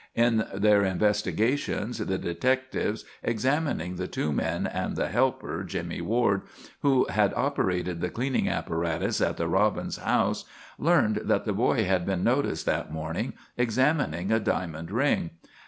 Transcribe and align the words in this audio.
In 0.15 0.45
their 0.51 0.83
investigations 0.83 1.99
the 1.99 2.17
detectives, 2.17 3.05
examining 3.21 3.97
the 3.97 4.07
two 4.07 4.33
men 4.33 4.65
and 4.65 4.95
the 4.95 5.09
helper, 5.09 5.63
Jimmie 5.63 6.01
Ward, 6.01 6.41
who 6.79 7.05
had 7.11 7.35
operated 7.35 8.01
the 8.01 8.09
cleaning 8.09 8.49
apparatus 8.49 9.21
at 9.21 9.37
the 9.37 9.47
Robbins 9.47 9.97
house, 9.97 10.45
learned 10.79 11.17
that 11.25 11.45
the 11.45 11.53
boy 11.53 11.83
had 11.83 12.03
been 12.07 12.23
noticed 12.23 12.65
that 12.65 12.91
morning 12.91 13.33
examining 13.59 14.31
a 14.31 14.39
diamond 14.39 14.89
ring. 14.89 15.29